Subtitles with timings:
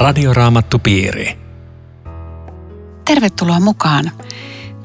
[0.00, 1.38] Radioraamattupiiri.
[3.04, 4.10] Tervetuloa mukaan.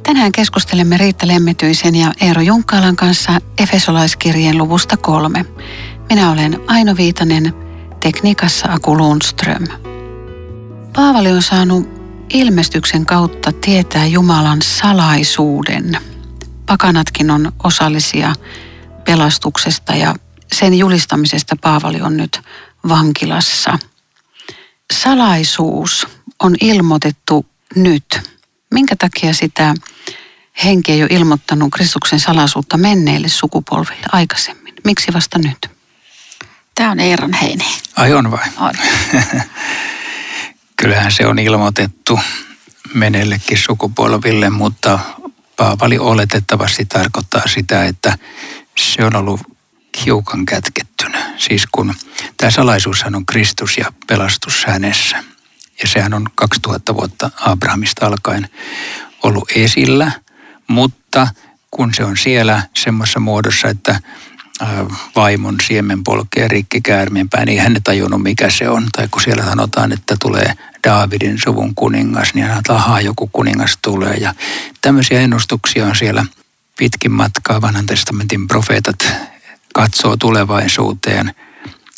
[0.04, 3.32] Tänään keskustelemme Riitta Lemmetyisen ja Eero Junkkaalan kanssa
[3.64, 5.46] Efesolaiskirjeen luvusta kolme.
[6.10, 7.54] Minä olen Aino Viitanen,
[8.00, 9.64] tekniikassa Aku Lundström.
[10.96, 11.90] Paavali on saanut
[12.34, 15.98] ilmestyksen kautta tietää Jumalan salaisuuden.
[16.66, 18.34] Pakanatkin on osallisia
[19.06, 20.16] pelastuksesta ja
[20.54, 22.42] sen julistamisesta Paavali on nyt
[22.90, 23.80] vankilassa.
[24.94, 26.08] Salaisuus
[26.44, 27.46] on ilmoitettu
[27.76, 28.22] nyt.
[28.72, 29.74] Minkä takia sitä
[30.64, 34.74] henki ei ole ilmoittanut Kristuksen salaisuutta menneille sukupolville aikaisemmin?
[34.84, 35.70] Miksi vasta nyt?
[36.76, 37.66] Tämä on Eeron heini.
[37.96, 38.48] Ai on vai?
[38.58, 38.74] On.
[40.82, 42.20] Kyllähän se on ilmoitettu
[42.94, 45.00] meneillekin sukupolville, mutta
[45.58, 48.18] Paavali oletettavasti tarkoittaa sitä, että
[48.78, 49.42] se on ollut
[50.06, 51.25] hiukan kätkettynä.
[51.38, 51.94] Siis kun
[52.38, 55.24] tämä salaisuushan on Kristus ja pelastus hänessä.
[55.82, 58.50] Ja sehän on 2000 vuotta Abrahamista alkaen
[59.24, 60.12] ollut esillä,
[60.68, 61.28] mutta
[61.72, 64.00] kun se on siellä semmoisessa muodossa, että
[65.16, 68.88] vaimon siemen polkee rikki käärmeenpää, niin hän ei tajunnut mikä se on.
[68.92, 70.54] Tai kun siellä sanotaan, että tulee
[70.88, 74.14] Daavidin suvun kuningas, niin hän ahaa joku kuningas tulee.
[74.14, 74.34] Ja
[74.82, 76.26] tämmöisiä ennustuksia on siellä
[76.78, 79.08] pitkin matkaa vanhan testamentin profeetat
[79.76, 81.36] katsoo tulevaisuuteen.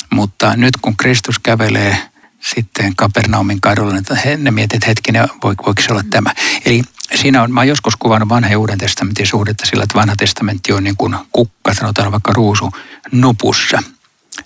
[0.09, 1.97] Mutta nyt kun Kristus kävelee
[2.39, 6.33] sitten Kapernaumin kadulla, niin ne mietit, että hetkinen, voiko se olla tämä.
[6.65, 6.81] Eli
[7.15, 10.73] siinä on, mä oon joskus kuvannut vanhan ja uuden testamentin suhdetta sillä, että vanha testamentti
[10.73, 12.71] on niin kuin kukka, sanotaan vaikka ruusu,
[13.11, 13.83] nupussa.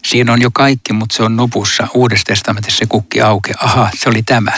[0.05, 1.87] Siinä on jo kaikki, mutta se on nupussa.
[1.93, 3.51] Uudessa testamentissa se kukki auki.
[3.61, 4.51] Aha, se oli tämä.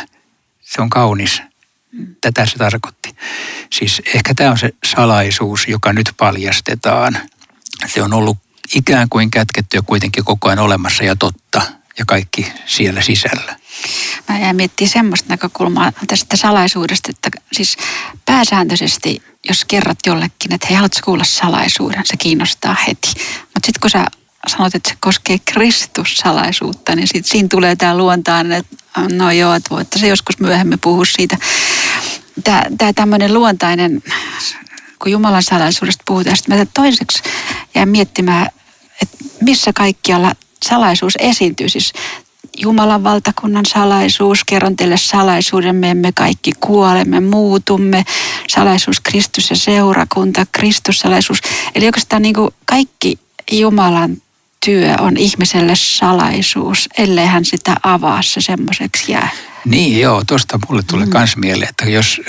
[0.62, 1.42] Se on kaunis.
[2.22, 3.16] Tätä se tarkoitti.
[3.74, 7.18] Siis ehkä tämä on se salaisuus, joka nyt paljastetaan.
[7.86, 8.43] Se on ollut
[8.76, 11.62] ikään kuin kätketty ja kuitenkin koko ajan olemassa ja totta
[12.00, 13.56] ja kaikki siellä sisällä.
[14.30, 17.78] Mä jäin miettimään semmoista näkökulmaa tästä salaisuudesta, että siis
[18.26, 23.10] pääsääntöisesti, jos kerrot jollekin, että hei, haluatko kuulla salaisuuden, se kiinnostaa heti.
[23.40, 24.06] Mutta sitten kun sä
[24.48, 28.76] sanot, että se koskee Kristus-salaisuutta, niin sit siinä tulee tämä luontainen, että
[29.14, 31.38] no joo, että voitte se joskus myöhemmin puhua siitä.
[32.44, 34.04] Tämä tämmöinen luontainen,
[35.00, 37.24] kun Jumalan salaisuudesta puhutaan, sitten mä toiseksi
[37.76, 38.50] jäin miettimään,
[39.02, 41.70] että missä kaikkialla salaisuus esiintyy.
[41.70, 41.94] Siis
[42.58, 48.06] Jumalan valtakunnan salaisuus, kerron teille salaisuuden, me emme kaikki kuolemme, muutumme,
[48.50, 51.40] salaisuus Kristus ja seurakunta, Kristus salaisuus.
[51.76, 53.20] Eli oikeastaan niin kuin kaikki
[53.52, 54.18] Jumalan
[54.66, 59.30] työ on ihmiselle salaisuus, ellei hän sitä avaa, se semmoiseksi jää.
[59.66, 61.40] Niin joo, tuosta mulle tulee myös mm.
[61.40, 62.22] mieleen, että jos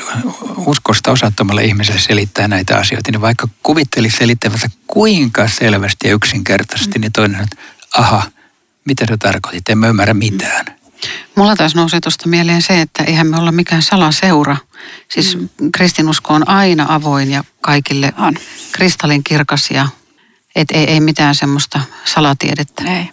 [0.56, 7.00] uskosta osattomalle ihmiselle selittää näitä asioita, niin vaikka kuvittelisi selittävänsä kuinka selvästi ja yksinkertaisesti, mm.
[7.00, 7.56] niin toinen että
[7.96, 8.22] aha,
[8.84, 10.64] mitä se tarkoitit, en mä ymmärrä mitään.
[11.36, 14.56] Mulla taas nousee tuosta mieleen se, että eihän me olla mikään salaseura.
[15.10, 15.48] Siis mm.
[15.72, 18.34] kristinusko on aina avoin ja kaikille on
[18.72, 19.88] kristallin kirkas ja
[20.54, 22.82] et ei, ei mitään semmoista salatiedettä.
[22.98, 23.10] Ei.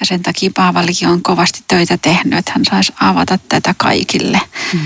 [0.00, 4.40] Ja sen takia Paavalikin on kovasti töitä tehnyt, että hän saisi avata tätä kaikille.
[4.72, 4.80] Mm.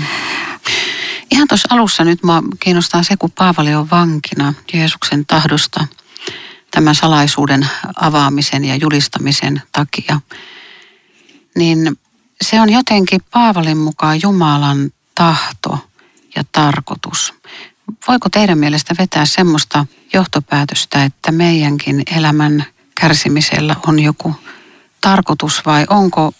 [1.31, 5.87] Ihan tuossa alussa nyt mua kiinnostaa se, kun Paavali on vankina Jeesuksen tahdosta
[6.71, 10.21] tämän salaisuuden avaamisen ja julistamisen takia.
[11.55, 11.99] Niin
[12.41, 15.87] se on jotenkin Paavalin mukaan Jumalan tahto
[16.35, 17.33] ja tarkoitus.
[18.07, 22.65] Voiko teidän mielestä vetää semmoista johtopäätöstä, että meidänkin elämän
[23.01, 24.35] kärsimisellä on joku
[25.01, 26.33] tarkoitus vai onko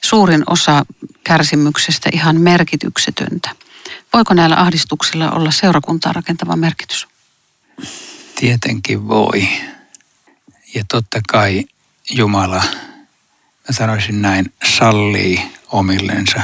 [0.00, 0.86] suurin osa
[1.24, 3.50] kärsimyksestä ihan merkityksetöntä?
[4.12, 7.08] Voiko näillä ahdistuksilla olla seurakuntaa rakentava merkitys?
[8.40, 9.48] Tietenkin voi.
[10.74, 11.64] Ja totta kai
[12.10, 12.62] Jumala,
[13.68, 16.40] mä sanoisin näin, sallii omillensa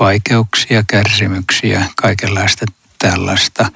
[0.00, 2.66] vaikeuksia, kärsimyksiä, kaikenlaista
[2.98, 3.70] tällaista.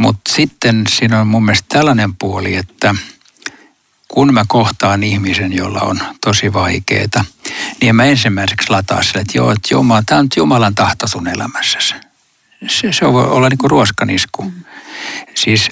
[0.00, 2.94] Mutta sitten siinä on mun mielestä tällainen puoli, että
[4.08, 7.24] kun mä kohtaan ihmisen, jolla on tosi vaikeeta,
[7.80, 11.28] niin mä ensimmäiseksi lataa sille, että joo, että Jumala, tämä on nyt Jumalan tahto sun
[11.28, 11.94] elämässäsi.
[12.68, 14.42] Se, se voi olla niin kuin ruoskanisku.
[14.42, 14.64] Mm.
[15.34, 15.70] Siis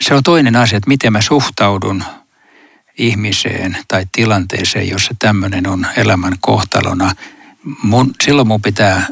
[0.00, 2.04] se on toinen asia, että miten mä suhtaudun
[2.98, 7.12] ihmiseen tai tilanteeseen, jossa tämmöinen on elämän kohtalona.
[7.82, 9.06] Mun, silloin mun pitää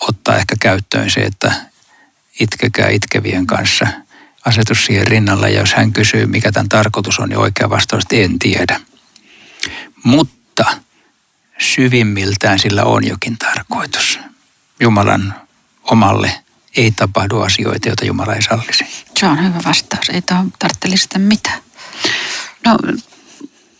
[0.00, 1.73] ottaa ehkä käyttöön se, että
[2.40, 3.86] itkekää itkevien kanssa.
[4.44, 8.38] Asetus siihen rinnalle ja jos hän kysyy, mikä tämän tarkoitus on, niin oikea vastaus, en
[8.38, 8.80] tiedä.
[10.04, 10.64] Mutta
[11.58, 14.18] syvimmiltään sillä on jokin tarkoitus.
[14.80, 15.34] Jumalan
[15.82, 16.44] omalle
[16.76, 18.84] ei tapahdu asioita, joita Jumala ei sallisi.
[19.16, 20.08] Se on hyvä vastaus.
[20.08, 21.60] Ei tuohon tarvitse lisätä mitään.
[22.66, 22.76] No,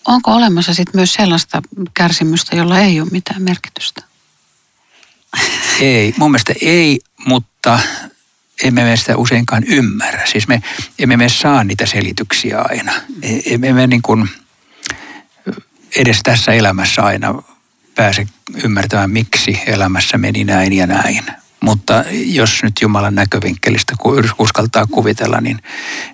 [0.04, 1.62] onko olemassa sitten myös sellaista
[1.94, 4.02] kärsimystä, jolla ei ole mitään merkitystä?
[5.80, 7.78] Ei, mun mielestä ei, mutta
[8.64, 10.26] emme me sitä useinkaan ymmärrä.
[10.26, 10.62] Siis me
[10.98, 12.92] emme me saa niitä selityksiä aina.
[13.22, 14.28] E, emme me niin kuin
[15.96, 17.42] edes tässä elämässä aina
[17.94, 18.26] pääse
[18.64, 21.24] ymmärtämään, miksi elämässä meni näin ja näin.
[21.60, 23.94] Mutta jos nyt Jumalan näkövinkkelistä
[24.38, 25.62] uskaltaa kuvitella, niin,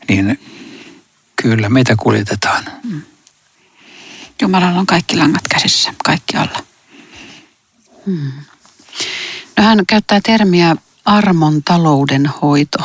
[0.08, 0.40] niin
[1.42, 2.64] kyllä meitä kuljetetaan.
[4.42, 6.64] Jumalalla on kaikki langat käsissä, kaikki alla.
[8.06, 8.32] Hmm.
[9.56, 10.76] No hän käyttää termiä
[11.10, 12.78] armon taloudenhoito.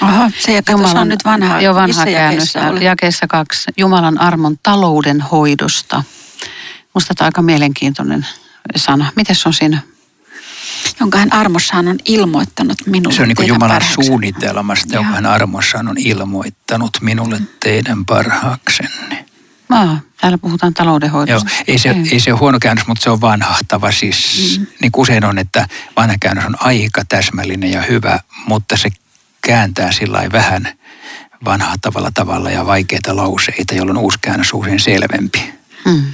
[0.00, 2.54] Aha, se, ja Jumalan, se on nyt vanha, jo vanha käännös.
[2.80, 3.70] Jakeessa kaksi.
[3.76, 6.02] Jumalan armon taloudenhoidosta.
[6.94, 8.26] Musta tämä on aika mielenkiintoinen
[8.76, 9.12] sana.
[9.16, 9.78] Miten se on siinä?
[11.00, 14.06] Jonka hän armossaan on ilmoittanut minulle Se on niin kuin Jumalan parhaaksenne.
[14.06, 19.26] suunnitelmasta, jonka hän armossaan on ilmoittanut minulle teidän parhaaksenne.
[19.70, 21.50] Aa, täällä puhutaan taloudenhoidosta.
[21.50, 22.08] Joo, ei se, ei.
[22.12, 23.92] ei se ole huono käännös, mutta se on vanhahtava.
[23.92, 24.66] Siis mm.
[24.80, 28.88] niin kuin usein on, että vanha käännös on aika täsmällinen ja hyvä, mutta se
[29.46, 30.68] kääntää sillä vähän
[31.44, 35.54] vanhahtavalla tavalla ja vaikeita lauseita, jolloin uusi käännös usein selvempi.
[35.84, 36.04] Mm.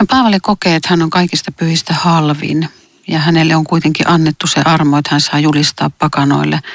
[0.00, 2.68] No Paavali kokee, että hän on kaikista pyhistä halvin
[3.08, 6.60] ja hänelle on kuitenkin annettu se armo, että hän saa julistaa pakanoille–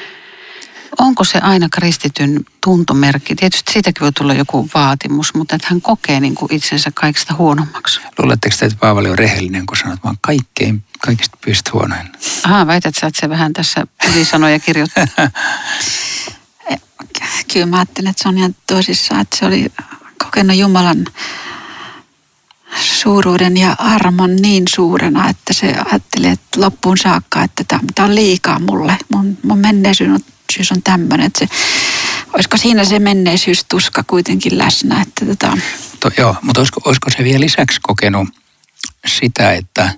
[1.01, 3.36] onko se aina kristityn tuntomerkki?
[3.36, 8.01] Tietysti siitäkin voi tulla joku vaatimus, mutta että hän kokee niin kuin itsensä kaikista huonommaksi.
[8.19, 12.12] Luuletteko että Paavali on rehellinen, kun että mä oon kaikkein, kaikista pyhistä huonoin?
[12.44, 15.07] Aha, väität sä, että se vähän tässä ylisanoja kirjoittaa?
[17.53, 19.71] Kyllä mä ajattelen, että se on ihan tosissaan, että se oli
[20.24, 21.06] kokenut Jumalan
[22.81, 27.63] suuruuden ja armon niin suurena, että se ajatteli, että loppuun saakka, että
[27.95, 28.98] tämä on liikaa mulle.
[29.13, 30.19] Mun, mun menneisyys on
[30.51, 31.48] menneisyys on tämmöinen, että se,
[32.33, 35.01] olisiko siinä se menneisyystuska kuitenkin läsnä?
[35.01, 35.57] Että tota...
[36.00, 38.30] to, joo, mutta olisiko, olisiko se vielä lisäksi kokenut
[39.06, 39.92] sitä, että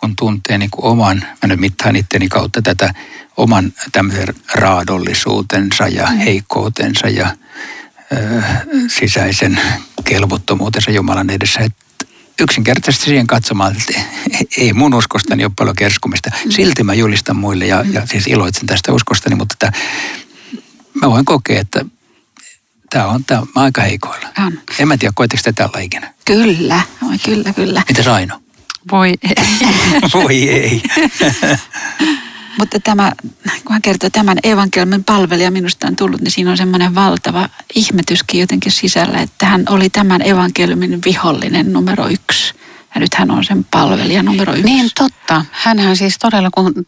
[0.00, 2.94] kun tuntee niin kuin oman, mä nyt mittaan itteni kautta tätä
[3.36, 6.18] oman tämmöisen raadollisuutensa ja mm.
[6.18, 7.36] heikkoutensa ja
[8.12, 8.42] ö,
[8.88, 9.60] sisäisen
[10.04, 11.84] kelvottomuutensa Jumalan edessä, että
[12.40, 14.00] yksinkertaisesti siihen katsomaan, että
[14.62, 16.30] ei mun uskostani ole paljon kerskumista.
[16.44, 16.50] Mm.
[16.50, 19.78] Silti mä julistan muille ja, ja siis iloitsen tästä uskostani, mutta että
[20.94, 21.84] mä voin kokea, että
[22.90, 24.28] tämä on, tää on, mä aika heikoilla.
[24.38, 24.60] On.
[24.78, 26.14] En mä tiedä, koetteko te tällä ikinä?
[26.24, 26.80] Kyllä,
[27.10, 27.82] oi, kyllä, kyllä.
[27.88, 28.40] Mitäs Aino?
[28.90, 29.44] Voi ei.
[30.14, 30.82] Voi ei.
[32.58, 33.12] Mutta tämä,
[33.64, 38.40] kun hän kertoo tämän evankeliumin palvelija minusta on tullut, niin siinä on semmoinen valtava ihmetyskin
[38.40, 42.54] jotenkin sisällä, että hän oli tämän evankeliumin vihollinen numero yksi.
[42.94, 44.64] Ja nyt hän on sen palvelija numero yksi.
[44.64, 45.44] Niin totta.
[45.50, 46.86] Hänhän siis todella, kun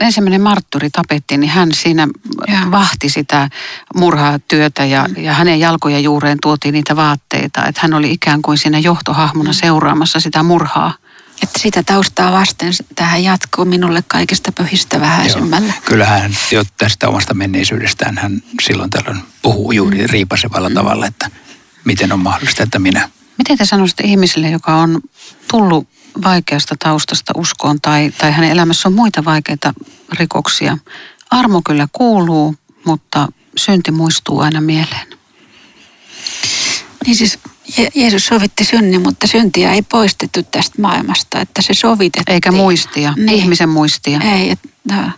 [0.00, 2.08] ensimmäinen martturi tapettiin, niin hän siinä
[2.48, 2.70] ja.
[2.70, 3.48] vahti sitä
[3.94, 5.24] murhaa työtä ja, mm.
[5.24, 7.64] ja hänen jalkojen juureen tuotiin niitä vaatteita.
[7.64, 9.54] Että hän oli ikään kuin siinä johtohahmona mm.
[9.54, 10.94] seuraamassa sitä murhaa.
[11.42, 15.72] Että sitä taustaa vasten tähän jatkuu minulle kaikista pyhistä vähäisemmällä.
[15.72, 15.82] Joo.
[15.84, 20.06] Kyllähän jo tästä omasta menneisyydestään hän silloin tällöin puhuu juuri mm.
[20.10, 20.74] riipasevalla mm.
[20.74, 21.30] tavalla, että
[21.84, 23.08] miten on mahdollista, että minä.
[23.38, 25.00] Miten te sanoisitte ihmiselle, joka on
[25.50, 25.88] tullut
[26.24, 29.74] vaikeasta taustasta uskoon tai, tai hänen elämässä on muita vaikeita
[30.12, 30.78] rikoksia?
[31.30, 32.54] Armo kyllä kuuluu,
[32.86, 35.06] mutta synti muistuu aina mieleen.
[37.06, 42.34] Niin siis Je- Jeesus sovitti synnin, mutta syntiä ei poistettu tästä maailmasta, että se sovitettiin.
[42.34, 43.28] Eikä muistia, niin.
[43.28, 44.20] ihmisen muistia.
[44.20, 45.10] Ei, et, no.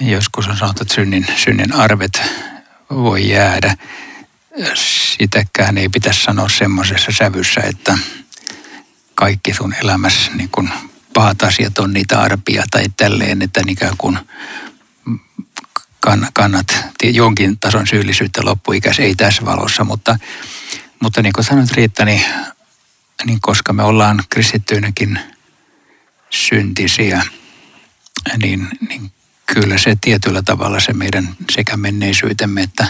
[0.00, 2.22] Joskus on sanottu, että synnin, synnin arvet
[2.90, 3.76] voi jäädä.
[4.74, 7.98] Sitäkään ei pitäisi sanoa semmoisessa sävyssä, että
[9.14, 10.70] kaikki sun elämässä niin kun
[11.14, 14.18] pahat asiat on niitä arpia tai tälleen, että ikään kuin
[16.32, 20.16] kannat jonkin tason syyllisyyttä loppuikäis, ei tässä valossa, mutta
[21.02, 22.24] mutta niin kuin sanoit Riitta, niin,
[23.24, 25.18] niin koska me ollaan kristittyinäkin
[26.30, 27.22] syntisiä,
[28.42, 29.12] niin, niin
[29.46, 32.86] kyllä se tietyllä tavalla se meidän sekä menneisyytemme että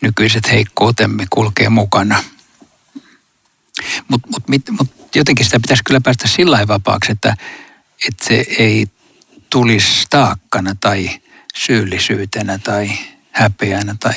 [0.00, 2.24] nykyiset heikkoutemme kulkee mukana.
[4.08, 7.36] Mutta mut, mut jotenkin sitä pitäisi kyllä päästä sillä vapaaksi, että,
[8.08, 8.86] että se ei
[9.50, 11.10] tulisi taakkana tai
[11.56, 12.90] syyllisyytenä tai
[13.32, 14.14] häpeänä tai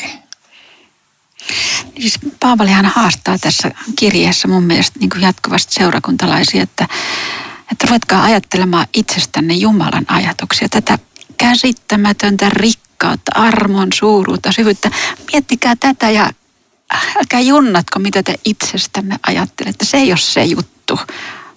[1.99, 6.87] Siis Paavalihan haastaa tässä kirjeessä mun mielestä niin jatkuvasti seurakuntalaisia, että,
[7.71, 10.69] että ruvetkaa ajattelemaan itsestänne Jumalan ajatuksia.
[10.69, 10.99] Tätä
[11.37, 14.91] käsittämätöntä rikkautta, armon suuruutta, syvyyttä.
[15.31, 16.31] Miettikää tätä ja
[17.17, 19.85] älkää junnatko, mitä te itsestänne ajattelette.
[19.85, 20.99] Se ei ole se juttu,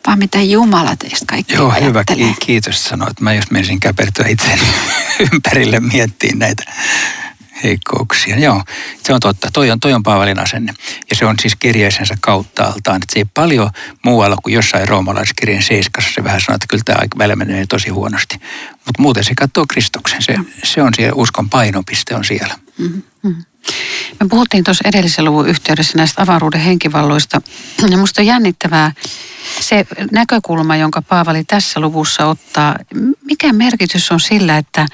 [0.06, 2.24] vaan mitä Jumala teistä kaikki Joo, ajattelee.
[2.24, 2.34] hyvä.
[2.40, 3.20] Kiitos sanoit.
[3.20, 4.62] Mä just menisin käpertyä itseäni
[5.32, 6.64] ympärille miettiin näitä
[7.62, 8.38] heikkouksia.
[8.38, 8.62] Joo,
[9.02, 9.48] se on totta.
[9.52, 10.74] Toi on, toi on Paavalin asenne.
[11.10, 12.96] Ja se on siis kirjeisensä kauttaaltaan.
[12.96, 13.70] Että se ei paljon
[14.04, 16.10] muualla kuin jossain roomalaiskirjeen seiskassa.
[16.14, 18.40] Se vähän sanoo, että kyllä tämä välillä menee tosi huonosti.
[18.72, 20.22] Mutta muuten se katsoo Kristuksen.
[20.22, 20.34] Se,
[20.64, 22.54] se on siellä, uskon painopiste on siellä.
[22.78, 23.44] Mm-hmm.
[24.20, 27.40] Me puhuttiin tuossa edellisen luvun yhteydessä näistä avaruuden henkivalloista.
[27.90, 28.92] Ja musta on jännittävää
[29.60, 32.76] se näkökulma, jonka Paavali tässä luvussa ottaa.
[33.24, 34.86] Mikä merkitys on sillä, että,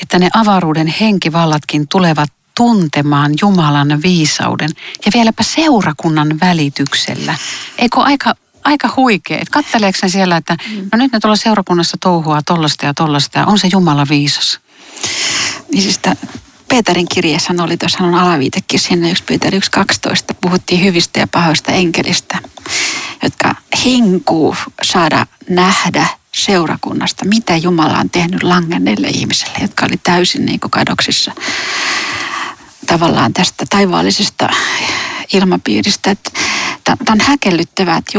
[0.00, 4.70] että ne avaruuden henkivallatkin tulevat tuntemaan Jumalan viisauden
[5.06, 7.34] ja vieläpä seurakunnan välityksellä.
[7.78, 9.38] Eikö aika, aika huikea?
[9.38, 10.56] Et katteleeko ne siellä, että
[10.92, 14.60] no nyt ne tuolla seurakunnassa touhua tollasta ja tollasta ja on se Jumala viisas?
[15.72, 16.00] Niin siis
[16.68, 19.60] Peterin kirjeessä oli tuossa on alaviitekin siinä 1 Peter 1.12.
[20.40, 22.38] Puhuttiin hyvistä ja pahoista enkelistä,
[23.22, 23.54] jotka
[23.84, 30.70] hinkuu saada nähdä seurakunnasta, mitä Jumala on tehnyt langenneille ihmisille, jotka oli täysin niin kuin
[30.70, 31.32] kadoksissa
[32.86, 34.48] tavallaan tästä taivaallisesta
[35.32, 36.16] ilmapiiristä.
[36.84, 38.18] Tämä on häkellyttävää, että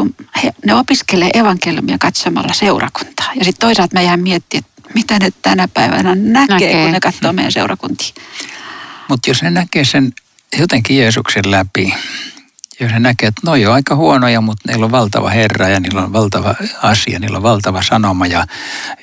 [0.65, 3.31] ne opiskelee evankeliumia katsomalla seurakuntaa.
[3.35, 6.83] Ja sitten toisaalta mä jään miettimään, että mitä ne tänä päivänä näkee, näkee.
[6.83, 8.13] kun ne katsoo meidän seurakuntia.
[9.07, 10.13] Mutta jos ne näkee sen
[10.59, 11.93] jotenkin Jeesuksen läpi,
[12.79, 16.03] jos ne näkee, että no on aika huonoja, mutta niillä on valtava Herra ja niillä
[16.03, 18.47] on valtava asia, niillä on valtava sanoma ja,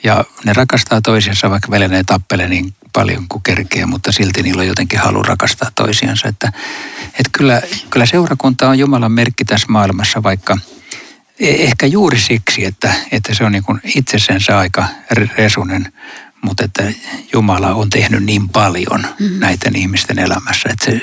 [0.05, 4.61] ja ne rakastaa toisiansa, vaikka välillä ne tappelee niin paljon kuin kerkee, mutta silti niillä
[4.61, 6.29] on jotenkin halu rakastaa toisiansa.
[6.29, 6.53] Että,
[7.05, 10.59] että kyllä, kyllä seurakunta on Jumalan merkki tässä maailmassa, vaikka–
[11.41, 14.89] ehkä juuri siksi, että, että se on niin kuin itsessensä aika
[15.37, 15.93] resunen,
[16.43, 16.93] mutta että
[17.33, 19.39] Jumala on tehnyt niin paljon mm.
[19.39, 21.01] näiden ihmisten elämässä, että se,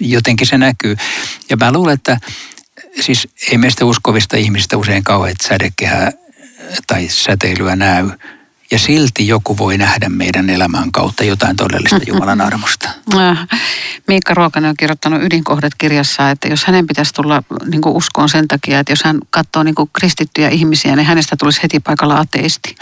[0.00, 0.96] jotenkin se näkyy.
[1.50, 2.18] Ja mä luulen, että
[3.00, 6.12] siis ei meistä uskovista ihmistä usein kauhean sädekehää
[6.86, 8.10] tai säteilyä näy,
[8.74, 12.88] ja silti joku voi nähdä meidän elämän kautta jotain todellista Jumalan armosta.
[13.16, 13.46] Äh,
[14.08, 18.48] Miikka Ruokanen on kirjoittanut ydinkohdat kirjassa, että jos hänen pitäisi tulla niin kuin uskoon sen
[18.48, 22.76] takia, että jos hän katsoo niin kuin kristittyjä ihmisiä, niin hänestä tulisi heti paikalla ateisti.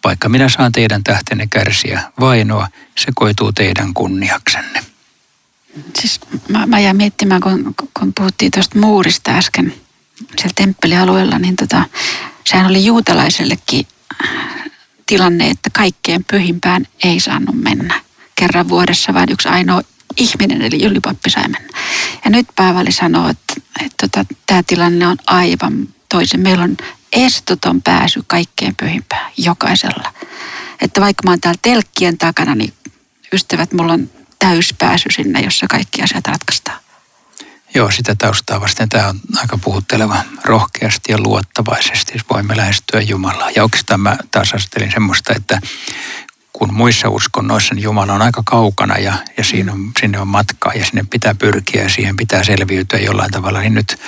[0.04, 4.91] vaikka minä saan teidän tähtenne kärsiä vainoa, se koituu teidän kunniaksenne.
[6.00, 9.74] Siis mä, mä jäin miettimään, kun, kun puhuttiin tuosta muurista äsken
[10.38, 11.86] siellä temppelialueella, niin tota,
[12.46, 13.88] sehän oli juutalaisellekin
[15.06, 18.02] tilanne, että kaikkeen pyhimpään ei saanut mennä.
[18.36, 19.82] Kerran vuodessa vain yksi ainoa
[20.18, 21.80] ihminen, eli ylipappi sai mennä.
[22.26, 23.54] Ja nyt Paavali sanoo, että,
[23.86, 26.40] että tota, tämä tilanne on aivan toisen.
[26.40, 26.78] Meillä on
[27.14, 30.14] estoton pääsy kaikkeen pyhimpään, jokaisella.
[30.82, 32.74] Että vaikka mä oon täällä telkkien takana, niin
[33.34, 34.10] ystävät, mulla on
[34.42, 36.80] täyspääsy sinne, jossa kaikki asiat ratkaistaan.
[37.74, 40.24] Joo, sitä taustaa vasten tämä on aika puhutteleva.
[40.44, 43.50] Rohkeasti ja luottavaisesti voimme lähestyä Jumalaa.
[43.50, 45.62] Ja oikeastaan mä taas asettelin semmoista, että
[46.54, 50.74] kun muissa uskonnoissa niin Jumala on aika kaukana ja, ja siinä on, sinne on matkaa
[50.74, 54.00] ja sinne pitää pyrkiä ja siihen pitää selviytyä jollain tavalla, niin nyt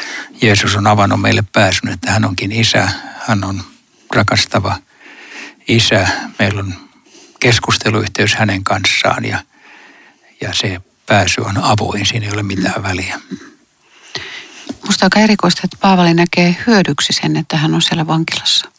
[0.42, 2.90] Jeesus on avannut meille pääsyn, että hän onkin isä,
[3.28, 3.63] hän on
[4.16, 4.78] rakastava
[5.68, 6.08] isä,
[6.40, 6.74] meillä on
[7.40, 9.40] keskusteluyhteys hänen kanssaan ja–
[10.44, 13.20] ja se pääsy on avoin, siinä ei ole mitään väliä.
[14.86, 18.72] Musta aika erikoista, että Paavali näkee hyödyksi sen, että hän on siellä vankilassa.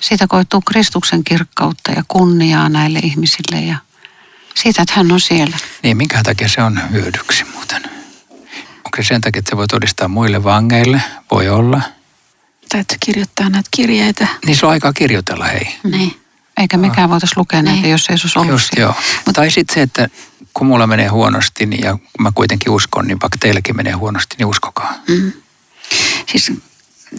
[0.00, 3.76] Siitä koituu Kristuksen kirkkautta ja kunniaa näille ihmisille ja
[4.54, 5.56] siitä, että hän on siellä.
[5.82, 7.82] Niin, minkä takia se on hyödyksi muuten?
[8.84, 11.02] Onko se sen takia, että se voi todistaa muille vangeille?
[11.30, 11.82] Voi olla.
[12.68, 14.26] Tai että kirjoittaa näitä kirjeitä.
[14.46, 15.76] Niin se on aikaa kirjoitella, hei.
[15.84, 16.20] Niin.
[16.56, 17.90] Eikä mikään voitaisiin lukea näitä, niin.
[17.90, 18.86] jos Jeesus ollut Just siellä.
[18.86, 18.94] joo.
[19.16, 20.08] Mutta tai sitten se, että
[20.54, 24.46] kun mulla menee huonosti niin, ja mä kuitenkin uskon, niin vaikka teillekin menee huonosti, niin
[24.46, 24.94] uskokaa.
[25.08, 25.32] Mm.
[26.32, 26.52] Siis,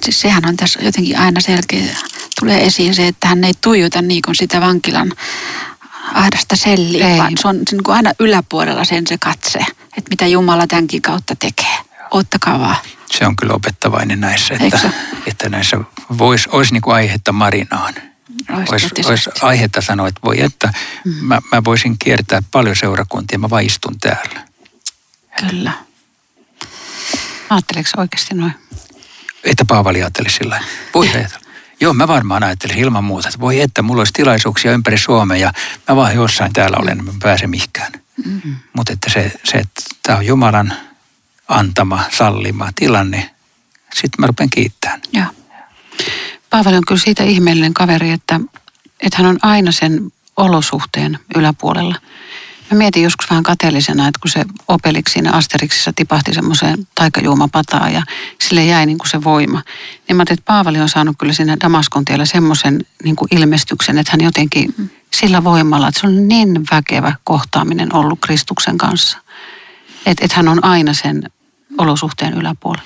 [0.04, 1.84] siis sehän on tässä jotenkin aina selkeä,
[2.40, 5.12] tulee esiin se, että hän ei tuijuta niin kuin sitä vankilan
[6.14, 7.18] ahdasta selliä, ei.
[7.18, 9.60] vaan se on, se on aina yläpuolella sen se katse,
[9.98, 11.78] että mitä Jumala tämänkin kautta tekee.
[12.12, 12.76] Ottakaa vaan.
[13.12, 14.90] Se on kyllä opettavainen näissä, että,
[15.26, 15.78] että näissä
[16.18, 17.94] vois, olisi niin kuin aihetta marinaan
[18.70, 20.74] olisi, olisi aihetta sanoa, että voi että
[21.06, 21.12] mm.
[21.22, 24.46] mä, mä voisin kiertää paljon seurakuntia, mä vain istun täällä.
[25.40, 25.72] Kyllä.
[27.50, 28.54] Ajatteleeko oikeasti noin?
[29.44, 30.64] Että Paavali ajatteli sillä.
[30.94, 31.46] Voi ajatella.
[31.80, 35.54] Joo, mä varmaan ajattelin ilman muuta, että voi että mulla olisi tilaisuuksia ympäri Suomea ja
[35.90, 37.92] mä vaan jossain täällä olen, mä pääse mihinkään.
[38.26, 38.56] Mm-hmm.
[38.74, 40.74] Mutta että se, se että tämä on Jumalan
[41.48, 43.30] antama, sallima tilanne,
[43.94, 45.02] sitten mä rupean kiittämään.
[45.14, 45.28] Joo.
[46.52, 48.40] Paavali on kyllä siitä ihmeellinen kaveri, että,
[49.00, 51.96] että hän on aina sen olosuhteen yläpuolella.
[52.72, 58.04] Mä mietin joskus vähän kateellisena, että kun se opeliksi siinä Asteriksissa tipahti semmoiseen taikajuomapataan ja
[58.42, 59.62] sille jäi niin kuin se voima.
[60.08, 63.98] Niin mä ajattelin, että Paavali on saanut kyllä siinä Damaskon tiellä semmoisen niin kuin ilmestyksen,
[63.98, 69.18] että hän jotenkin sillä voimalla, että se on niin väkevä kohtaaminen ollut Kristuksen kanssa.
[70.06, 71.24] Että et hän on aina sen
[71.78, 72.86] olosuhteen yläpuolella.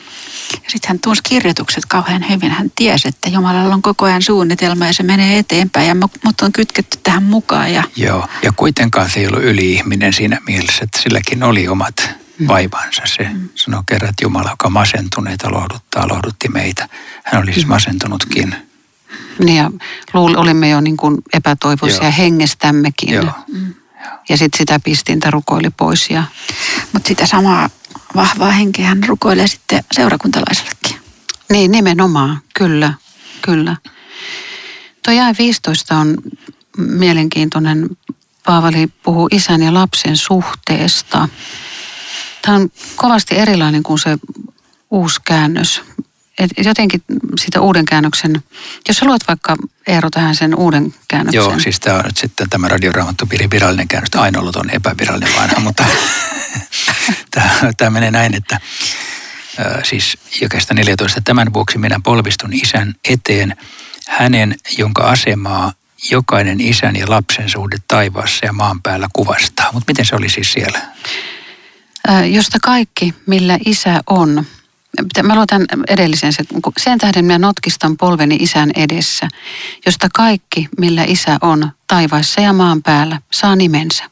[0.53, 2.51] Ja sitten hän tunsi kirjoitukset kauhean hyvin.
[2.51, 6.51] Hän tiesi, että Jumalalla on koko ajan suunnitelma ja se menee eteenpäin ja mut on
[6.51, 7.73] kytketty tähän mukaan.
[7.73, 7.83] Ja...
[7.95, 12.47] Joo, ja kuitenkaan se ei ollut yli-ihminen siinä mielessä, että silläkin oli omat mm.
[12.47, 13.01] vaivansa.
[13.05, 13.49] Se mm.
[13.55, 16.89] sanoo kerran, että Jumala, joka masentuneita lohduttaa, lohdutti meitä.
[17.23, 17.69] Hän oli siis mm.
[17.69, 18.55] masentunutkin.
[19.39, 19.71] Niin ja
[20.13, 22.13] luul, olimme jo niin kuin epätoivoisia Joo.
[22.17, 23.13] hengestämmekin.
[23.13, 23.31] Joo.
[23.53, 23.73] Mm.
[24.29, 26.09] Ja sitten sitä pistintä rukoili pois.
[26.09, 26.23] Ja...
[26.93, 27.69] Mutta sitä samaa
[28.15, 30.97] vahvaa henkeä hän rukoilee sitten seurakuntalaisellekin.
[31.49, 32.41] Niin, nimenomaan.
[32.53, 32.93] Kyllä,
[33.41, 33.75] kyllä.
[35.05, 36.17] Tuo jae 15 on
[36.77, 37.89] mielenkiintoinen.
[38.45, 41.29] Paavali puhuu isän ja lapsen suhteesta.
[42.41, 44.17] Tämä on kovasti erilainen kuin se
[44.91, 45.81] uusi käännös.
[46.39, 47.03] Et jotenkin
[47.39, 48.43] sitä uuden käännöksen,
[48.87, 49.55] jos sä luet vaikka
[49.87, 51.37] Eero tähän sen uuden käännöksen.
[51.37, 54.09] Joo, siis tämä on nyt sitten tämä radioraamattopiirin virallinen käännös.
[54.15, 55.85] Aina ollut on epävirallinen vanha, mutta
[57.77, 61.21] tämä, menee näin, että äh, siis jokaista 14.
[61.23, 63.55] Tämän vuoksi minä polvistun isän eteen
[64.07, 65.73] hänen, jonka asemaa
[66.11, 69.71] jokainen isän ja lapsen suhde taivaassa ja maan päällä kuvastaa.
[69.71, 70.79] Mutta miten se oli siis siellä?
[72.09, 74.45] Äh, josta kaikki, millä isä on,
[75.23, 76.33] Mä luotan edellisen.
[76.77, 79.27] Sen tähden minä notkistan polveni isän edessä,
[79.85, 84.03] josta kaikki, millä isä on taivaissa ja maan päällä, saa nimensä.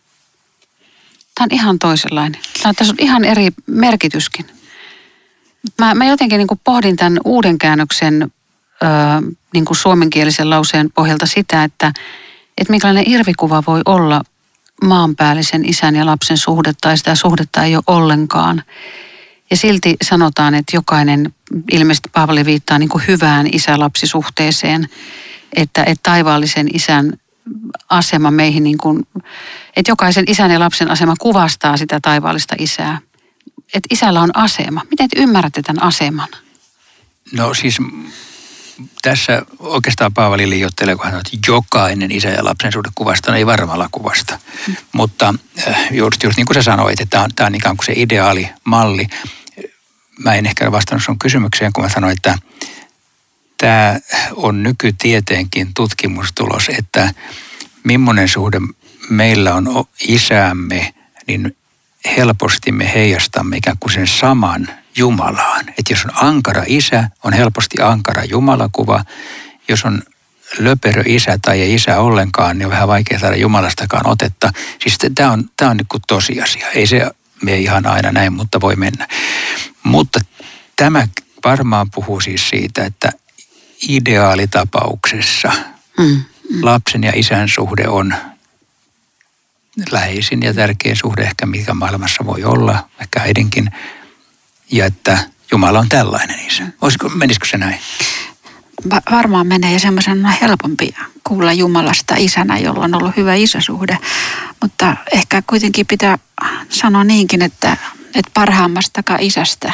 [1.36, 2.42] Tämä on ihan toisenlainen.
[2.62, 4.46] Tämä on, tässä on ihan eri merkityskin.
[5.80, 8.86] Mä, mä jotenkin niin pohdin tämän uuden käännöksen ö,
[9.54, 11.88] niin suomenkielisen lauseen pohjalta sitä, että,
[12.58, 14.22] että minkälainen irvikuva voi olla
[14.84, 18.64] maanpäällisen isän ja lapsen suhdetta, tai sitä suhdetta ei ole ollenkaan.
[19.50, 21.34] Ja silti sanotaan, että jokainen,
[21.72, 24.90] ilmeisesti Paavali viittaa niin kuin hyvään isä-lapsisuhteeseen,
[25.54, 27.14] että, että taivaallisen isän
[27.90, 29.08] asema meihin, niin kuin,
[29.76, 33.00] että jokaisen isän ja lapsen asema kuvastaa sitä taivaallista isää.
[33.74, 34.82] Että isällä on asema.
[34.90, 36.28] Miten te ymmärrätte tämän aseman?
[37.32, 37.78] No siis
[39.02, 43.90] tässä oikeastaan Paavali liioittelee, kun hän että jokainen isä ja lapsen suhde kuvasta, ei varmalla
[43.92, 44.40] kuvasta.
[44.68, 44.76] Mm.
[44.92, 45.34] Mutta
[45.68, 47.94] äh, just, just niin kuin sä sanoit, että tämä on, tämä on ikään kuin se
[47.96, 49.08] ideaali malli
[50.20, 52.38] mä en ehkä vastannut sun kysymykseen, kun mä sanoin, että
[53.58, 54.00] tämä
[54.36, 57.14] on nykytieteenkin tutkimustulos, että
[57.84, 58.62] millainen suhde
[59.10, 60.94] meillä on isäämme,
[61.28, 61.58] niin
[62.18, 65.70] helposti me heijastamme ikään kuin sen saman Jumalaan.
[65.70, 69.06] Että jos on ankara isä, on helposti ankara Jumalakuva.
[69.68, 70.02] Jos on
[70.58, 74.52] löperö isä tai ei isä ollenkaan, niin on vähän vaikea saada Jumalastakaan otetta.
[74.82, 76.68] Siis tämä on, tämä on niin tosiasia.
[76.70, 79.08] Ei se mene ihan aina näin, mutta voi mennä.
[79.84, 80.20] Mutta
[80.76, 81.08] tämä
[81.44, 83.12] varmaan puhuu siis siitä, että
[83.90, 85.52] ideaalitapauksessa
[86.00, 86.24] mm.
[86.62, 88.16] lapsen ja isän suhde on
[89.92, 93.72] läheisin ja tärkein suhde ehkä, mikä maailmassa voi olla, ehkä äidinkin,
[94.72, 95.18] ja että
[95.52, 96.64] Jumala on tällainen isä.
[96.82, 97.80] Olisiko, menisikö se näin?
[98.90, 103.98] Va- varmaan menee ja semmoisen on helpompi kuulla Jumalasta isänä, jolla on ollut hyvä isäsuhde.
[104.62, 106.18] Mutta ehkä kuitenkin pitää
[106.70, 107.78] sanoa niinkin, että
[108.16, 109.72] että parhaammastakaan isästä,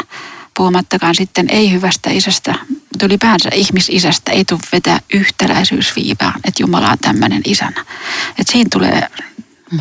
[0.58, 7.42] puhumattakaan sitten ei-hyvästä isästä, mutta ylipäänsä ihmisisästä ei tule vetää yhtäläisyysviivaa, että Jumala on tämmöinen
[7.46, 7.86] isänä.
[8.30, 9.08] Että siinä tulee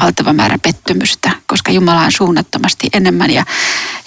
[0.01, 3.31] valtava määrä pettymystä, koska Jumala on suunnattomasti enemmän.
[3.31, 3.45] Ja,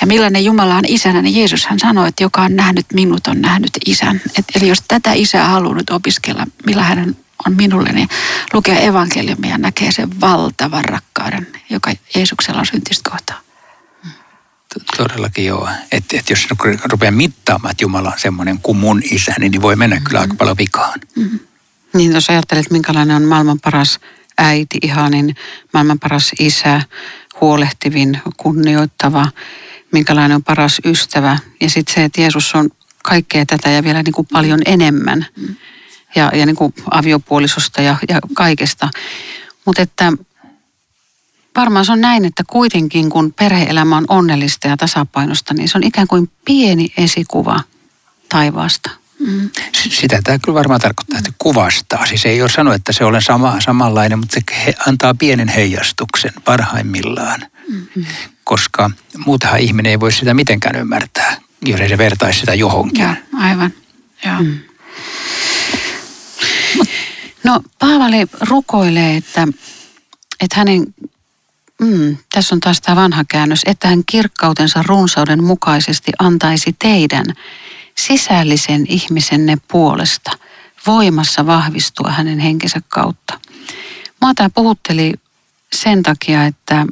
[0.02, 3.42] ja millainen Jumala on isänä, niin Jeesus hän sanoi, että joka on nähnyt minut, on
[3.42, 4.22] nähnyt isän.
[4.38, 7.16] Et, eli jos tätä isää haluaa nyt opiskella, millä hän
[7.48, 8.10] on minulle, niin
[8.54, 13.42] lukee evankeliumia ja näkee sen valtavan rakkauden, joka Jeesuksella on syntistä kohtaa.
[14.98, 15.70] Todellakin joo.
[15.92, 16.48] Että et jos
[16.92, 20.08] rupeaa mittaamaan, että Jumala on semmoinen kuin mun isä, niin voi mennä mm-hmm.
[20.08, 21.00] kyllä aika paljon vikaan.
[21.16, 21.40] Mm-hmm.
[21.94, 24.00] Niin, jos ajattelet, minkälainen on maailman paras
[24.38, 25.36] äiti, ihanin,
[25.74, 26.82] maailman paras isä,
[27.42, 29.28] huolehtivin, kunnioittava,
[29.92, 31.38] minkälainen on paras ystävä.
[31.62, 32.70] Ja sitten se, että Jeesus on
[33.04, 35.26] kaikkea tätä ja vielä niin kuin paljon enemmän.
[35.38, 35.56] Mm.
[36.16, 38.90] Ja, ja niin kuin aviopuolisosta ja, ja kaikesta.
[39.66, 40.14] Mutta että
[41.56, 45.84] varmaan se on näin, että kuitenkin kun perheelämä on onnellista ja tasapainosta, niin se on
[45.84, 47.60] ikään kuin pieni esikuva
[48.30, 48.90] taivaasta.
[49.20, 49.50] Mm.
[49.74, 52.06] Sitä tämä kyllä varmaan tarkoittaa, että kuvastaa.
[52.06, 57.42] Siis ei ole sano, että se on sama, samanlainen, mutta se antaa pienen heijastuksen parhaimmillaan.
[58.44, 58.90] Koska
[59.26, 63.04] muutenhan ihminen ei voi sitä mitenkään ymmärtää, jos ei se vertaisi sitä johonkin.
[63.04, 63.74] Ja, aivan.
[64.26, 64.40] Ja.
[64.40, 64.60] Mm.
[67.44, 69.48] No Paavali rukoilee, että,
[70.40, 70.96] että hänen,
[71.82, 77.26] mm, tässä on taas tämä vanha käännös, että hän kirkkautensa runsauden mukaisesti antaisi teidän
[77.98, 80.32] sisällisen ihmisenne puolesta
[80.88, 83.40] voimassa vahvistua hänen henkensä kautta.
[84.22, 85.14] Mua tämä puhutteli
[85.74, 86.86] sen takia, että,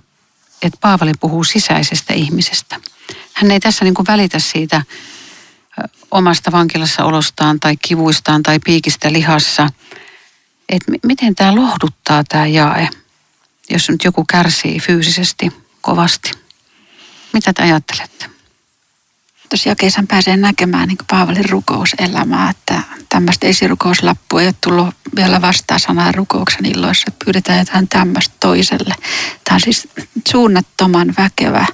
[0.62, 2.80] että Paavali puhuu sisäisestä ihmisestä.
[3.34, 4.82] Hän ei tässä niin kuin välitä siitä
[6.12, 9.70] omasta vankilassa olostaan tai kivuistaan tai piikistä lihassa–
[10.70, 12.90] että miten tämä lohduttaa tämä jae,
[13.70, 16.32] jos nyt joku kärsii fyysisesti kovasti.
[17.34, 18.30] Mitä te ajattelette?
[19.50, 25.80] Tuossa jakeessa pääsee näkemään niin Paavalin rukouselämää, että tämmöistä esirukouslappua ei ole tullut vielä vastaan
[25.80, 28.96] sanaa rukouksen illoissa, että pyydetään jotain tämmöistä toiselle.
[29.44, 29.88] Tämä on siis
[30.32, 31.66] suunnattoman väkevä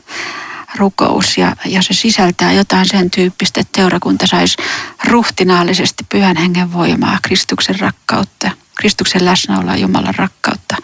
[0.75, 4.57] rukous ja, ja se sisältää jotain sen tyyppistä, että seurakunta saisi
[5.07, 10.75] ruhtinaallisesti pyhän hengen voimaa, Kristuksen rakkautta– Kristuksen läsnäoloa Jumalan rakkautta.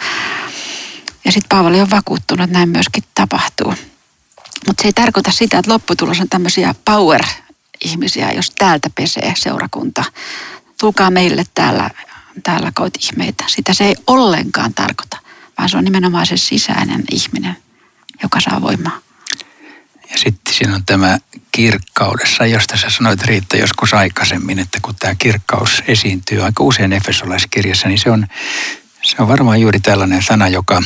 [1.25, 3.73] Ja sitten Paavali on vakuuttunut, että näin myöskin tapahtuu.
[4.67, 10.03] Mutta se ei tarkoita sitä, että lopputulos on tämmöisiä power-ihmisiä, jos täältä pesee seurakunta.
[10.79, 11.89] Tulkaa meille täällä,
[12.43, 13.43] täällä koit ihmeitä.
[13.47, 15.17] Sitä se ei ollenkaan tarkoita,
[15.57, 17.57] vaan se on nimenomaan se sisäinen ihminen,
[18.23, 18.99] joka saa voimaa.
[20.11, 21.17] Ja sitten siinä on tämä
[21.51, 27.87] kirkkaudessa, josta sä sanoit Riitta joskus aikaisemmin, että kun tämä kirkkaus esiintyy aika usein Efesolaiskirjassa,
[27.87, 28.27] niin se on,
[29.01, 30.83] se on varmaan juuri tällainen sana, joka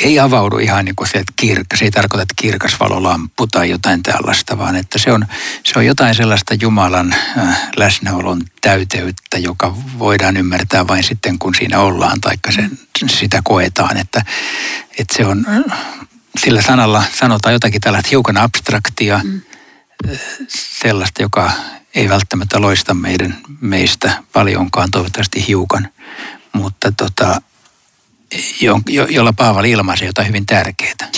[0.00, 3.70] ei avaudu ihan niin kuin se, että kirkka, se ei tarkoita, että kirkas valolamppu tai
[3.70, 5.26] jotain tällaista, vaan että se on,
[5.64, 7.14] se on jotain sellaista Jumalan
[7.76, 14.24] läsnäolon täyteyttä, joka voidaan ymmärtää vain sitten, kun siinä ollaan, taikka sen, sitä koetaan, että,
[14.98, 15.46] että se on
[16.38, 19.40] sillä sanalla sanotaan jotakin tällaista hiukan abstraktia, mm.
[20.48, 21.52] sellaista, joka
[21.94, 25.88] ei välttämättä loista meidän, meistä paljonkaan, toivottavasti hiukan,
[26.52, 27.42] mutta tota,
[28.60, 31.10] jo, jo, jolla Paavali ilmaisi jotain hyvin tärkeää.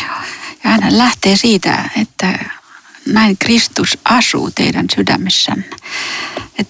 [0.65, 2.39] Ja hän lähtee siitä, että
[3.07, 5.71] näin Kristus asuu teidän sydämessänne.
[6.59, 6.69] Et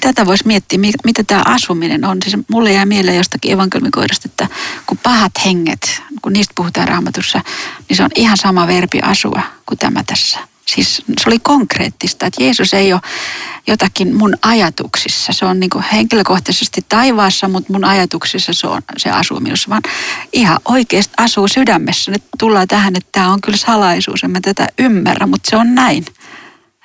[0.00, 2.18] tätä voisi miettiä, mitä tämä asuminen on.
[2.22, 4.48] Siis mulle jää mieleen jostakin evankelmikoidasta, että
[4.86, 7.40] kun pahat henget, kun niistä puhutaan raamatussa,
[7.88, 10.38] niin se on ihan sama verbi asua kuin tämä tässä.
[10.74, 13.00] Siis se oli konkreettista, että Jeesus ei ole
[13.66, 15.32] jotakin mun ajatuksissa.
[15.32, 19.70] Se on niin henkilökohtaisesti taivaassa, mutta mun ajatuksissa se, on, se asuu minussa.
[19.70, 19.82] Vaan
[20.32, 22.10] ihan oikeasti asuu sydämessä.
[22.10, 24.24] Nyt tullaan tähän, että tämä on kyllä salaisuus.
[24.24, 26.04] En mä tätä ymmärrä, mutta se on näin.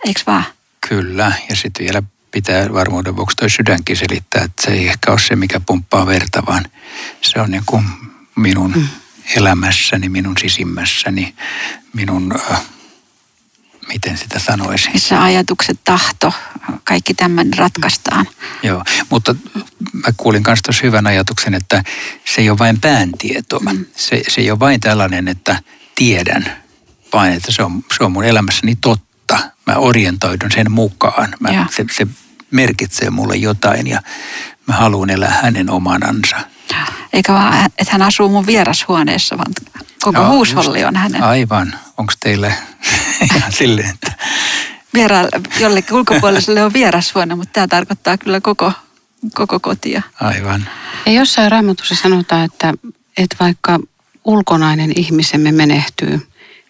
[0.06, 0.44] Eikö vaan?
[0.90, 5.20] Kyllä, ja sitten vielä pitää varmuuden vuoksi toi sydänkin selittää, että se ei ehkä ole
[5.20, 6.66] se, mikä pumppaa verta, vaan
[7.22, 7.86] se on niin kuin
[8.36, 8.88] minun mm.
[9.36, 11.36] elämässäni, minun sisimmässäni,
[11.94, 12.62] minun, äh,
[13.88, 14.92] miten sitä sanoisin.
[14.94, 16.34] Missä ajatukset, tahto,
[16.84, 18.28] kaikki tämän ratkaistaan.
[18.64, 19.36] Joo, mutta
[19.94, 21.84] mä kuulin myös tuossa hyvän ajatuksen, että
[22.26, 23.60] se ei ole vain pääntieto.
[23.60, 23.86] Mm.
[23.96, 25.60] Se, se ei ole vain tällainen, että
[25.96, 26.64] tiedän,
[27.14, 29.14] vaan että se on, se on mun elämässäni totta
[29.66, 31.34] mä orientoidun sen mukaan.
[31.40, 32.08] Mä, se, se
[32.52, 34.02] merkitsee mulle jotain ja
[34.68, 36.36] mä haluan elää hänen omanansa.
[37.14, 39.54] Eikä vaan, että hän asuu mun vierashuoneessa, vaan
[40.04, 41.24] koko no, huusholli on hänen.
[41.24, 41.80] Aivan.
[41.98, 42.54] Onko teille
[43.36, 44.12] ihan silleen, että...
[44.94, 45.18] Viera,
[45.60, 48.72] jollekin ulkopuoliselle on vierashuone, mutta tämä tarkoittaa kyllä koko,
[49.34, 50.02] koko kotia.
[50.22, 50.70] Aivan.
[51.06, 52.74] Ja jossain raamatussa sanotaan, että,
[53.18, 53.80] että vaikka
[54.26, 56.28] ulkonainen ihmisemme menehtyy,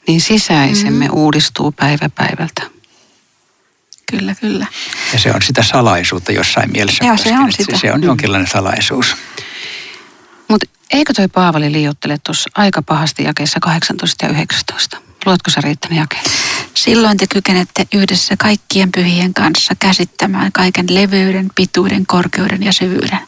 [0.08, 1.14] niin sisäisemme mm.
[1.14, 2.62] uudistuu päivä päivältä.
[4.12, 4.68] Kyllä, kyllä.
[5.14, 7.06] Ja se on sitä salaisuutta jossain mielessä.
[7.06, 7.78] Joo, se on sitä.
[7.78, 8.06] Se on mm.
[8.06, 9.16] jonkinlainen salaisuus.
[10.92, 14.98] Eikö toi Paavali liiottele tuossa aika pahasti jakeessa 18 ja 19?
[15.26, 16.24] Luotko sä riittänyt jakeen?
[16.74, 23.20] Silloin te kykenette yhdessä kaikkien pyhien kanssa käsittämään kaiken leveyden, pituuden, korkeuden ja syvyyden.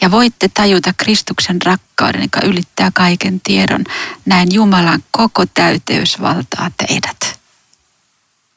[0.00, 3.84] Ja voitte tajuta Kristuksen rakkauden, joka ylittää kaiken tiedon.
[4.26, 7.40] Näin Jumalan koko täyteys valtaa teidät.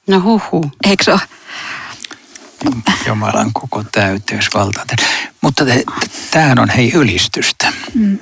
[0.07, 0.71] No huhu.
[0.83, 1.21] Eikö se ole?
[3.07, 4.85] Jumalan koko täyteys valtaa.
[5.41, 5.65] Mutta
[6.31, 7.73] tämähän on hei ylistystä.
[7.93, 8.19] Mm.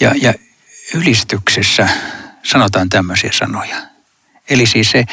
[0.00, 0.34] Ja, ja
[0.94, 1.88] ylistyksessä
[2.42, 3.76] sanotaan tämmöisiä sanoja.
[4.48, 5.04] Eli siis se,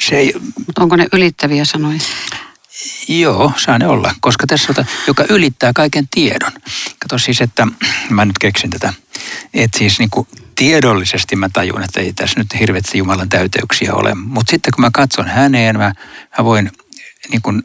[0.00, 0.34] se ei...
[0.78, 1.98] Onko ne ylittäviä sanoja?
[3.08, 6.52] Joo, saa ne olla, koska tässä on, joka ylittää kaiken tiedon.
[6.98, 7.66] Kato siis, että
[8.10, 8.92] mä nyt keksin tätä,
[9.54, 14.14] että siis niin kuin tiedollisesti mä tajun, että ei tässä nyt hirveästi Jumalan täyteyksiä ole.
[14.14, 15.92] Mutta sitten kun mä katson häneen, mä,
[16.38, 16.70] mä voin
[17.30, 17.62] niin kuin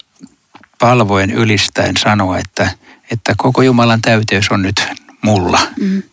[0.80, 2.72] palvoen ylistäen sanoa, että,
[3.12, 4.88] että koko Jumalan täyteys on nyt
[5.22, 5.62] mulla.
[5.80, 6.04] Mm.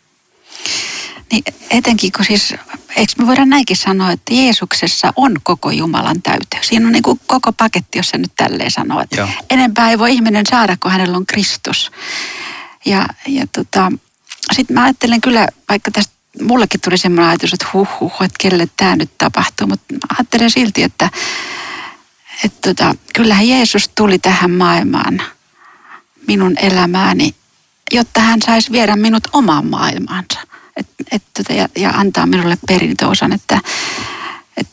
[1.33, 2.55] Niin etenkin kun siis,
[2.97, 6.69] eikö me voida näinkin sanoa, että Jeesuksessa on koko Jumalan täyteys.
[6.69, 9.01] Siinä on niin kuin koko paketti, jos se nyt tälleen sanoo.
[9.01, 9.29] Että Joo.
[9.51, 11.93] enempää ei voi ihminen saada, kun hänellä on Kristus.
[12.85, 13.93] Ja, ja tota,
[14.53, 16.13] sitten mä ajattelen kyllä, vaikka tästä
[16.43, 19.67] mullekin tuli semmoinen ajatus, että huh, huh että kelle tämä nyt tapahtuu.
[19.67, 21.11] Mutta mä ajattelen silti, että,
[22.45, 25.23] että tota, kyllähän Jeesus tuli tähän maailmaan
[26.27, 27.35] minun elämääni,
[27.93, 30.41] jotta hän saisi viedä minut omaan maailmaansa
[31.13, 33.33] et, et, tota, ja, ja antaa minulle perintöosan.
[33.33, 33.61] Että,
[34.57, 34.69] et,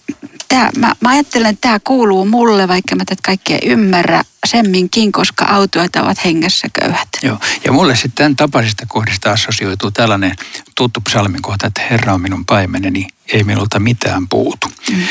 [0.48, 5.46] tää, mä, mä ajattelen, että tämä kuuluu mulle, vaikka mä tätä kaikkea ymmärrä semminkin, koska
[5.46, 7.08] autoita ovat hengessä köyhät.
[7.24, 10.36] Joo, ja mulle sitten tämän tapaisista kohdista assosioituu tällainen
[10.76, 14.68] tuttu psalmin kohta, että Herra on minun paimeneni, ei minulta mitään puutu.
[14.92, 15.04] Mm.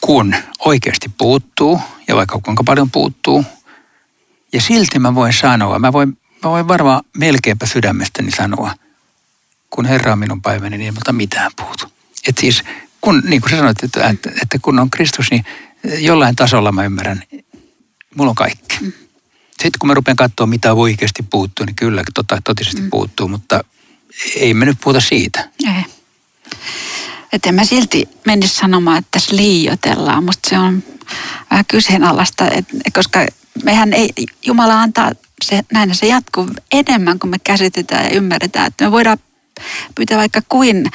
[0.00, 3.44] Kun oikeasti puuttuu, ja vaikka kuinka paljon puuttuu,
[4.52, 8.74] ja silti mä voin sanoa, mä voin, mä voin varmaan melkeinpä sydämestäni sanoa,
[9.70, 11.84] kun Herra on minun päiväni, niin ei multa mitään puutu.
[12.28, 12.62] Et siis,
[13.00, 14.08] kun, niin kuin sä sanoit, että,
[14.42, 15.44] että, kun on Kristus, niin
[15.98, 17.22] jollain tasolla mä ymmärrän,
[18.14, 18.76] mulla on kaikki.
[18.80, 18.92] Mm.
[19.50, 22.90] Sitten kun mä rupean katsoa, mitä oikeasti puuttuu, niin kyllä tota, totisesti mm.
[22.90, 23.64] puuttuu, mutta
[24.36, 25.48] ei me nyt puhuta siitä.
[25.66, 25.84] Ei.
[27.32, 30.24] Että en mä silti menisi sanomaan, että tässä liioitellaan.
[30.24, 30.82] Musta se on
[31.50, 33.26] vähän kyseenalaista, että, koska
[33.64, 34.10] mehän ei,
[34.46, 35.12] Jumala antaa
[35.44, 38.66] se, näin se jatkuu enemmän kuin me käsitetään ja ymmärretään.
[38.66, 39.18] Että me voidaan
[39.94, 40.90] pyytää vaikka kuin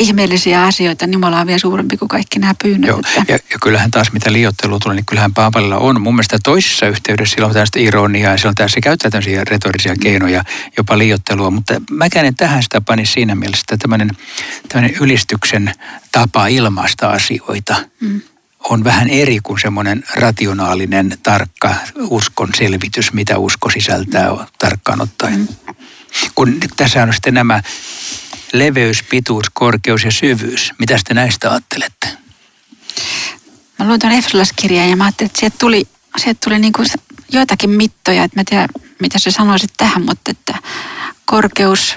[0.00, 2.88] ihmeellisiä asioita, niin Jumala on vielä suurempi kuin kaikki nämä pyynnöt.
[2.88, 6.86] Joo, ja, ja kyllähän taas mitä liiottelua tulee, niin kyllähän Paapalilla on mun mielestä toisessa
[6.86, 10.44] yhteydessä sillä on tällaista ironiaa ja silloin tässä se käyttää tämmöisiä retorisia keinoja,
[10.76, 14.10] jopa liiottelua, mutta mäkään en tähän sitä pani siinä mielessä, että tämmöinen,
[14.68, 15.72] tämmöinen ylistyksen
[16.12, 18.20] tapa ilmaista asioita mm.
[18.68, 24.38] on vähän eri kuin semmoinen rationaalinen, tarkka uskon selvitys, mitä usko sisältää mm.
[24.58, 25.48] tarkkaan ottaen.
[25.66, 25.74] Mm.
[26.34, 27.62] Kun tässä on sitten nämä
[28.52, 30.72] leveys, pituus, korkeus ja syvyys.
[30.78, 32.08] Mitä te näistä ajattelette?
[33.78, 36.86] Mä luin tuon Efsolaskirjan ja mä ajattelin, että sieltä tuli, sieltä tuli niin kuin
[37.32, 38.68] joitakin mittoja, että mä tiedän,
[39.00, 40.54] mitä se sanoisit tähän, mutta että
[41.24, 41.96] korkeus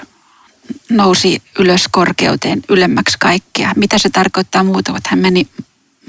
[0.90, 3.72] nousi ylös korkeuteen, ylemmäksi kaikkea.
[3.76, 5.48] Mitä se tarkoittaa muuta, että hän meni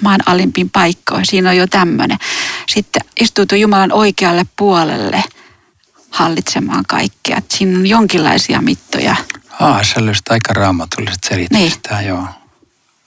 [0.02, 1.26] maan alimpiin paikkoihin.
[1.26, 2.18] Siinä on jo tämmöinen.
[2.68, 5.24] Sitten istuutui Jumalan oikealle puolelle–
[6.16, 7.38] hallitsemaan kaikkea.
[7.38, 9.16] Että siinä on jonkinlaisia mittoja.
[9.60, 12.08] Aa, löysit aika raamatulliset selitykset niin.
[12.08, 12.28] joo.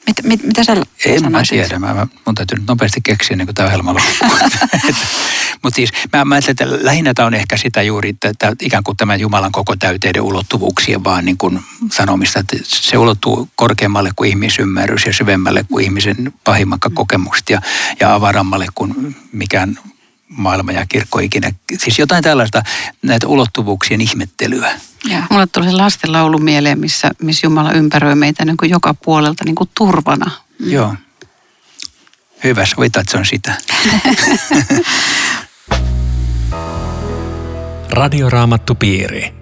[0.06, 0.72] Mit, mit, mitä sä
[1.04, 1.30] En sanoisit?
[1.30, 1.78] mä tiedä.
[1.78, 3.92] Mä, mun täytyy nyt nopeasti keksiä ennen kuin tämä ohjelma.
[5.62, 8.84] Mutta siis mä, mä ajattelen, että lähinnä tämä on ehkä sitä juuri, että, että ikään
[8.84, 11.60] kuin tämä Jumalan koko täyteiden ulottuvuuksien vaan niin kuin
[11.92, 17.60] sanomista, että se ulottuu korkeammalle kuin ihmisymmärrys ja syvemmälle kuin ihmisen pahimmat kokemukset ja,
[18.00, 19.78] ja avarammalle kuin mikään
[20.28, 21.50] maailma ja kirkko ikinä.
[21.78, 22.62] Siis jotain tällaista
[23.02, 24.80] näitä ulottuvuuksien ihmettelyä.
[25.08, 25.22] Ja.
[25.30, 29.54] Mulle tuli se lastenlaulu mieleen, missä, missä Jumala ympäröi meitä niin kuin joka puolelta niin
[29.54, 30.30] kuin turvana.
[30.58, 30.70] Mm.
[30.70, 30.94] Joo.
[32.44, 33.54] Hyvä, soita, että se on sitä.
[37.90, 39.34] Radioraamattupiiri.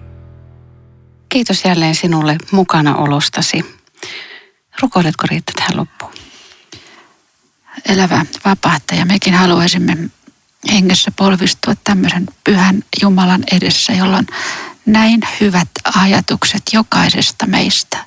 [1.29, 3.77] Kiitos jälleen sinulle mukana olostasi.
[4.81, 6.11] Rukoiletko Riitta tähän loppuun?
[7.85, 9.97] Elävä vapahtaja, mekin haluaisimme
[10.71, 14.27] hengessä polvistua tämmöisen pyhän Jumalan edessä, jolla on
[14.85, 17.97] näin hyvät ajatukset jokaisesta meistä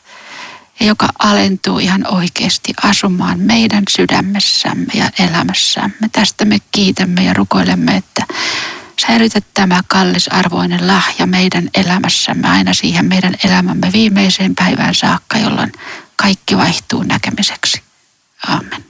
[0.80, 6.08] ja joka alentuu ihan oikeasti asumaan meidän sydämessämme ja elämässämme.
[6.12, 8.34] Tästä me kiitämme ja rukoilemme, että
[9.06, 15.72] säilytät tämä kallisarvoinen lahja meidän elämässämme aina siihen meidän elämämme viimeiseen päivään saakka, jolloin
[16.16, 17.82] kaikki vaihtuu näkemiseksi.
[18.48, 18.89] Amen.